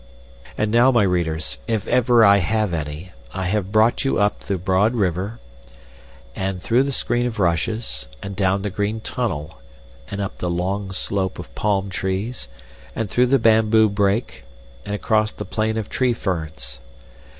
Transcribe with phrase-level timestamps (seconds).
[0.57, 4.57] And now, my readers, if ever I have any, I have brought you up the
[4.57, 5.39] broad river,
[6.35, 9.59] and through the screen of rushes, and down the green tunnel,
[10.09, 12.47] and up the long slope of palm trees,
[12.95, 14.43] and through the bamboo brake,
[14.87, 16.79] and across the plain of tree ferns.